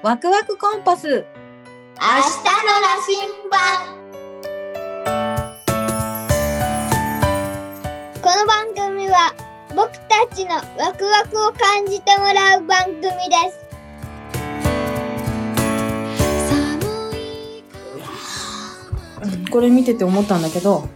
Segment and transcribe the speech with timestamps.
[0.00, 1.08] ワクワクコンパス。
[1.08, 1.22] 明日の
[2.80, 3.18] 羅針
[3.50, 3.58] 盤。
[8.22, 9.34] この番組は
[9.74, 13.10] 僕たちのワクワクを感じてもらう番組で
[19.40, 19.50] す。
[19.50, 20.88] これ見てて思ったんだけど、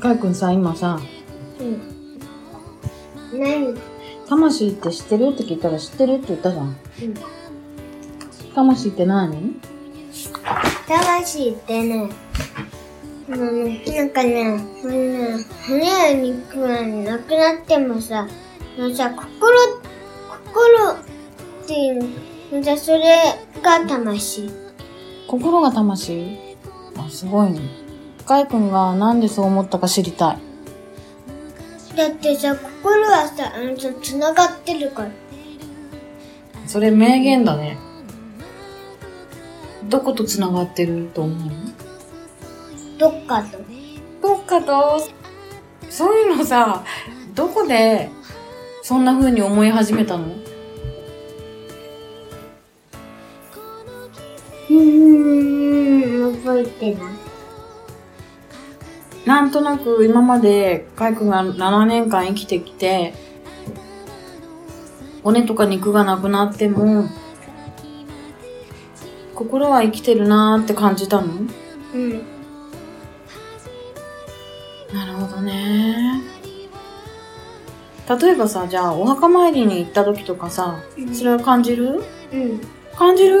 [0.00, 0.98] かいくんさ、今さ、
[1.60, 2.18] うん。
[3.38, 3.91] 何？
[4.32, 5.28] 魂って知ってる？
[5.34, 6.64] って聞いたら知ってるって言ったじゃん。
[6.66, 6.76] うん
[8.54, 9.56] 魂って何
[10.86, 12.08] 魂ってね
[13.28, 18.26] うんなんかね、あのね骨や肉がなくなってもさ、
[18.78, 19.22] あのさ、心、
[20.46, 22.02] 心っていう
[22.52, 23.02] の、じゃそれ
[23.62, 24.50] が魂。
[25.28, 26.38] 心が魂？
[26.96, 27.60] あ、すごいね。
[28.26, 30.38] かいくんがなんでそう思ったか知りたい。
[31.96, 35.10] だってさ、心はさ、あのさ、繋がってるから。
[36.66, 37.76] それ名言だね。
[39.84, 41.50] どこと繋がってると思う？
[42.98, 43.58] どっかと。
[44.22, 45.00] どっかと、
[45.90, 46.84] そういうのさ、
[47.34, 48.08] どこで、
[48.82, 50.24] そんな風に思い始めたの？
[54.70, 57.21] うーん、覚えてない。
[59.26, 63.14] なんとなく今まで、かいくんが7年間生きてきて、
[65.22, 67.08] 骨とか肉がなくなっても、
[69.34, 71.26] 心は生きてるなーって感じたの？
[71.94, 72.10] うん。
[74.92, 76.20] なるほどね。
[78.20, 80.80] 例えばさ、じゃあお墓参りに行った時とかさ、
[81.14, 82.02] それは感じる？
[82.32, 82.60] うん。
[82.96, 83.38] 感じる？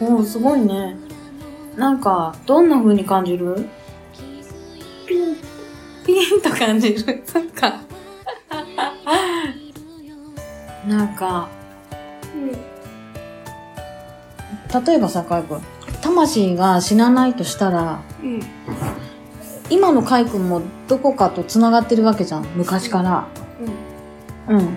[0.00, 0.14] うん。
[0.16, 0.96] おお、すごいね。
[1.76, 3.68] なんか、どんな風に感じる？
[5.12, 5.36] ピン。
[6.06, 7.22] ピンと感じる。
[7.26, 7.80] そっか。
[10.86, 11.48] なんか、
[12.34, 12.38] う
[14.78, 14.84] ん。
[14.84, 15.60] 例えばさ、カイ君。
[16.00, 18.40] 魂が死なないとしたら、うん。
[19.70, 22.46] 今のカイ君もどこかと繋がってるわけじゃん。
[22.56, 23.28] 昔から。
[24.48, 24.76] うん。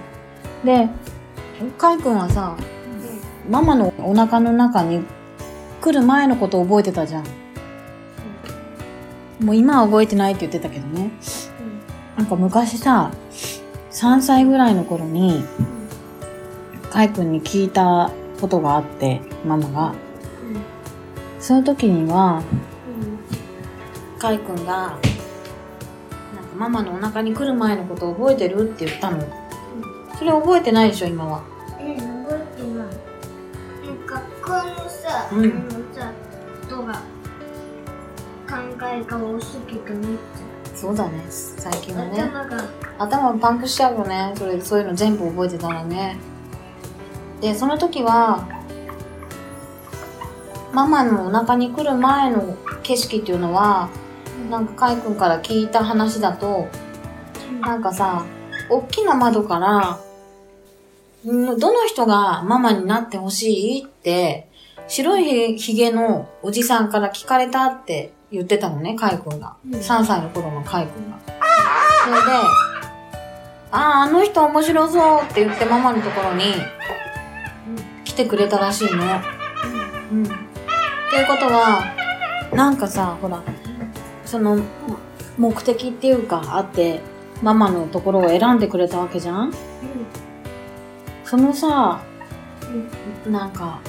[0.64, 0.90] で、
[1.78, 2.56] カイ君はさ、
[3.50, 5.04] ママのお腹の中に
[5.82, 7.45] 来る前のことを覚えてたじゃん。
[9.40, 11.12] もう今は覚えてないって言ってたけどね。
[12.18, 13.12] なんか昔さ、
[13.92, 15.44] 3歳ぐらいの頃に、
[16.92, 19.94] カイ君に聞いたことがあって、ママが。
[21.40, 22.42] その時には、
[24.18, 25.00] カイ君が、なんか
[26.58, 29.22] ママのお腹に来る前のことを覚えてるって言ったの。
[30.18, 31.44] それ覚えてないでしょ、今は。
[31.80, 32.88] え、覚えてない。
[33.84, 35.85] え、学校のさ、うん
[38.80, 40.18] 考えが多すぎてめっ
[40.76, 42.22] そうだね、最近はね。
[42.22, 42.70] 頭が、
[43.00, 44.34] 頭パンクしちゃうよね。
[44.36, 46.18] それ、そういうの全部覚えてたらね。
[47.40, 48.46] で、その時は、
[50.74, 53.90] ママのお腹に来る前の景色っていうのは、
[54.52, 56.68] なんかカイ君から聞いた話だと、
[57.62, 58.26] なんかさ、
[58.70, 60.00] 大きな窓から、
[61.32, 64.50] んどの人がママになってほしいって、
[64.90, 69.56] 白いひげのおじさんから聞かれたって言ってたのね、カイ君が。
[69.66, 71.18] うん3歳の頃のカイ君が。
[72.04, 72.22] それで、
[73.72, 76.54] ああ、あの人面白そうって言ってママのところに
[78.04, 79.04] 来てくれたらしいの。
[80.12, 80.24] うん。
[80.24, 81.84] っていうことは、
[82.54, 83.42] なんかさ、ほら、
[84.26, 84.60] その、
[85.38, 87.02] 目的っていうかあって、
[87.42, 89.54] ママのところを選んでくれたわけじゃん？
[91.26, 92.00] そのさ、
[93.28, 93.80] なんか、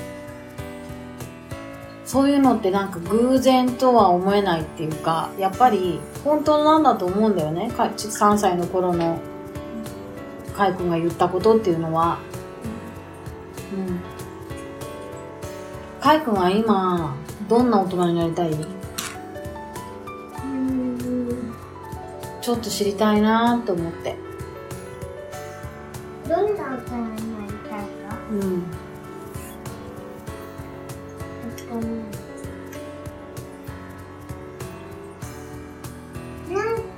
[2.07, 7.69] そういうのってなんか偶然とは思えないっていうか、やっぱり本当なんだと思うんだよね。
[7.73, 9.19] か3歳の頃の
[10.57, 12.19] カイ君が言ったことっていうのは。
[13.75, 14.01] うん。
[16.01, 17.17] カイ君は今、
[17.49, 18.53] どんな大人になりたい？
[18.53, 21.53] うん。
[22.41, 24.17] ちょっと知りたいなと思って。
[26.29, 28.63] どんな大人になりたいかうん。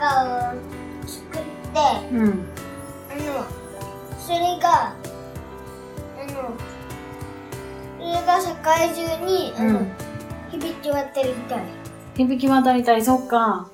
[0.08, 1.40] かを作っ
[1.72, 2.46] て、うん。
[3.10, 3.46] あの、
[4.18, 4.94] それが、あ
[6.26, 6.54] の、
[7.98, 9.92] それが世界中に、あの、うん
[10.50, 11.62] 響き渡りたい。
[12.16, 13.68] 響き渡りたい、そっか。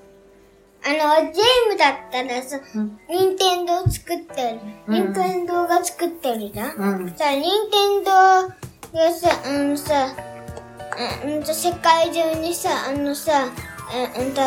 [0.84, 2.98] あの、ゲームだったらさ、うん。
[3.08, 4.58] 任天堂作ってる。
[4.88, 7.10] うん任天堂が作ってるじゃん、うん。
[7.14, 14.40] さ、任天堂がさ、あのさ、あうんと世界中にさ、あのさ、あうんと、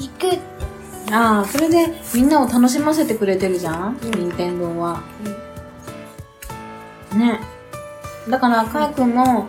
[0.00, 1.12] 行く。
[1.12, 3.98] ああ、それでみんなを楽しませてくれてるじゃん？
[4.00, 5.02] 任天堂は。
[7.14, 7.40] ね。
[8.28, 9.46] だから、かいくんも、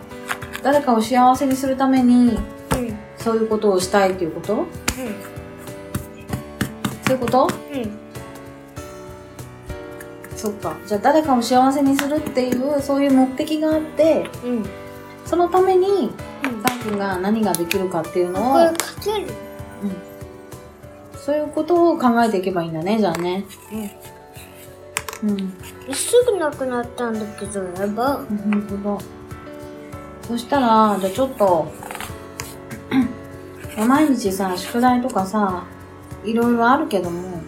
[0.62, 2.38] 誰かを幸せにするために、
[2.74, 2.96] うん。
[3.16, 4.66] そういうことをしたいっていうこと？
[7.06, 7.48] そういうこと？
[7.72, 7.90] うん。
[10.36, 10.74] そっか。
[10.86, 14.66] じゃあ誰かを幸せにするっていう、そういう目的があって、うん。
[15.24, 16.10] そのために、
[16.44, 16.62] うん。
[16.62, 18.72] かいくんが何ができるかっていうのを、か
[19.04, 19.28] ける。
[21.24, 23.44] そういうことを考えていけばいいんだね、じゃあね。
[25.22, 25.30] うん。
[25.30, 25.54] うん。
[25.94, 28.24] すぐなくなったんだけど、やば。
[28.24, 28.98] なるほど。
[30.26, 31.72] そしたら、じゃあちょっと、
[33.86, 35.62] 毎日さ、宿題とかさ、
[36.24, 37.40] いろいろあるけども、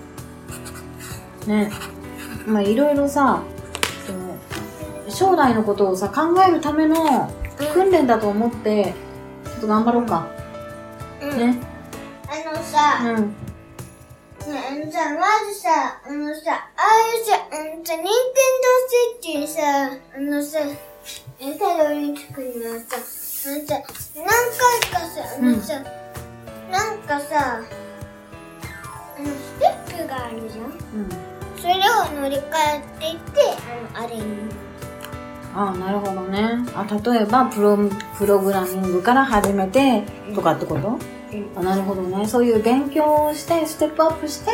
[1.49, 1.73] ね、
[2.47, 3.43] まあいろいろさ、
[4.07, 4.39] その
[5.11, 7.29] 将来のことをさ、考えるための
[7.73, 8.95] 訓練だと思って、
[9.47, 10.29] ちょっと頑張ろうか。
[11.21, 11.39] うん。
[11.39, 11.59] ね。
[12.29, 13.44] あのさ、うん。
[14.75, 18.11] のさ、まずさ、あのさ、ああいうさ、あのさ、ニンテンドー
[18.89, 19.61] スイッチにさ、
[20.17, 20.59] あのさ、
[21.41, 23.75] え、タロリン作るのはさ、あのさ、
[24.17, 25.75] 何回かさ、あのさ、
[26.71, 27.61] なんかさ、
[29.17, 29.31] あの、ス
[29.61, 31.09] テップがあるじゃんうん。
[31.59, 32.43] それを乗り換
[32.99, 33.41] えていって、
[33.97, 34.23] あの、あれに。
[35.55, 36.65] ああ、なるほどね。
[36.75, 37.79] あ、例えば、プロ、
[38.19, 40.03] プログラミングから始めて、
[40.35, 40.99] とかってこと？
[41.57, 42.27] あ、なるほどね。
[42.27, 44.51] そういう勉強をして、ステップアップして、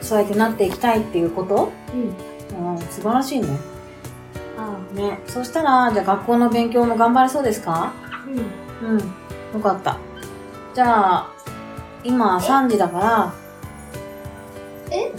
[0.00, 1.70] そうやってなっていきたいっていうこと？
[1.94, 2.72] うん。
[2.74, 3.48] うん、素晴らしいね。
[4.58, 5.20] ああ、ね。
[5.26, 7.92] そしたら、じゃあ学校の勉強も頑張れそうですか？
[8.82, 8.90] うん。
[8.90, 8.98] うん。
[8.98, 9.04] よ
[9.62, 9.98] かった。
[10.74, 11.30] じゃあ、
[12.04, 13.34] 今3時だから、
[14.90, 15.12] え？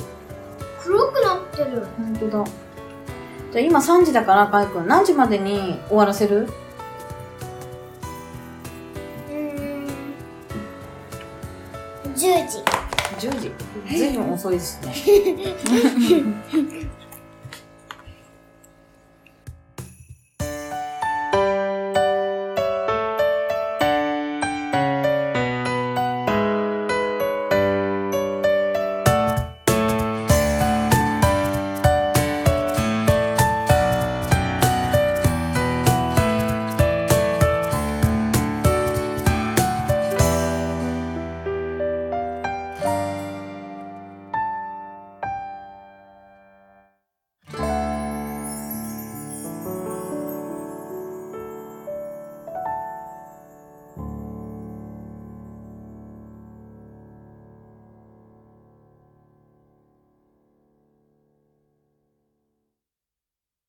[0.83, 1.88] 黒くなってる。
[1.97, 2.44] ほんとだ。
[3.51, 6.47] じゃあ今3時だから、かいくん、何時までに終わらせる？
[12.24, 12.60] 10時。
[13.28, 13.52] 10時。
[13.98, 14.94] ずいぶん遅いですね。